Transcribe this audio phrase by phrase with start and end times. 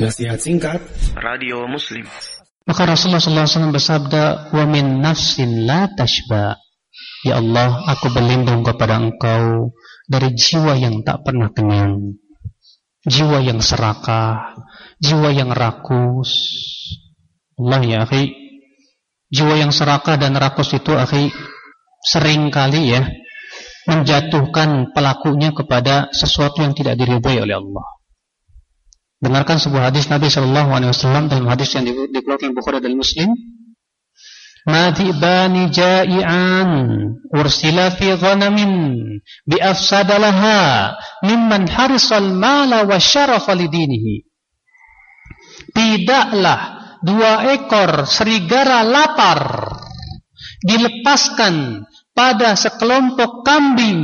[0.00, 0.80] Nasihat singkat
[1.12, 2.08] Radio Muslim
[2.64, 6.56] Maka Rasulullah SAW bersabda, "Wa min nafsin la tashba."
[7.20, 9.76] Ya Allah, aku berlindung kepada Engkau
[10.08, 12.16] dari jiwa yang tak pernah kenyang,
[13.04, 14.56] jiwa yang serakah,
[15.04, 16.32] jiwa yang rakus.
[17.60, 18.32] Allah ya, akhi.
[19.28, 21.28] Jiwa yang serakah dan rakus itu, akhi,
[22.00, 23.04] sering kali ya
[23.84, 27.99] menjatuhkan pelakunya kepada sesuatu yang tidak diridhai oleh Allah.
[29.20, 33.28] Dengarkan sebuah hadis Nabi Shallallahu Alaihi Wasallam dalam hadis yang dikeluarkan Bukhari dan Muslim.
[34.64, 36.68] Madhibani ja'ian
[37.32, 38.96] ursila fi ghanamin
[39.44, 44.24] bi afsadalaha mimman harisal mala wa syarafa lidinihi.
[45.76, 46.60] Tidaklah
[47.04, 49.68] dua ekor serigala lapar
[50.64, 51.84] dilepaskan
[52.16, 54.00] pada sekelompok kambing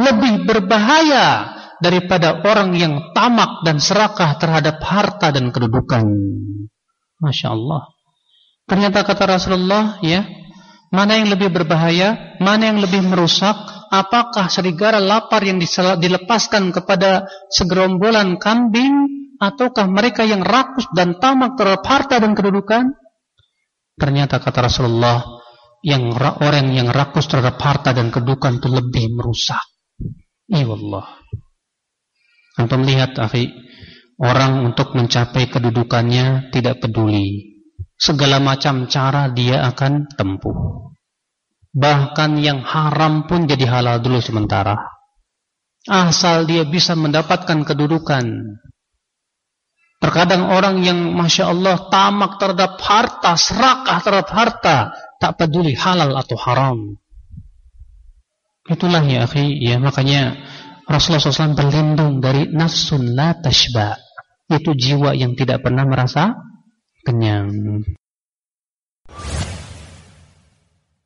[0.00, 6.04] lebih berbahaya daripada orang yang tamak dan serakah terhadap harta dan kedudukan.
[7.22, 7.88] Masya Allah.
[8.64, 10.24] Ternyata kata Rasulullah, ya,
[10.88, 13.56] mana yang lebih berbahaya, mana yang lebih merusak,
[13.92, 15.60] apakah serigala lapar yang
[16.00, 22.94] dilepaskan kepada segerombolan kambing, ataukah mereka yang rakus dan tamak terhadap harta dan kedudukan?
[23.94, 25.22] Ternyata kata Rasulullah,
[25.84, 29.60] yang orang yang rakus terhadap harta dan kedudukan itu lebih merusak.
[30.48, 31.23] Iya Allah.
[32.54, 33.50] Antum lihat, akhi,
[34.22, 37.58] orang untuk mencapai kedudukannya tidak peduli.
[37.98, 40.90] Segala macam cara dia akan tempuh.
[41.74, 44.78] Bahkan yang haram pun jadi halal dulu sementara.
[45.90, 48.24] Asal dia bisa mendapatkan kedudukan.
[49.98, 54.76] Terkadang orang yang Masya Allah tamak terhadap harta, serakah terhadap harta,
[55.18, 56.78] tak peduli halal atau haram.
[58.64, 60.43] Itulah ya akhi, ya makanya
[60.94, 63.98] Rasulullah SAW berlindung dari nafsun la tashba.
[64.46, 66.38] Itu jiwa yang tidak pernah merasa
[67.02, 67.82] kenyang.